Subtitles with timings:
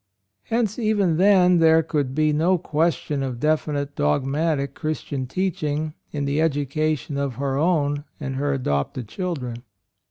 [0.45, 6.39] ''Hence even then there could be no question of definite dogmatic Christian teaching in the
[6.39, 9.61] educa tion of her own and her adopted children.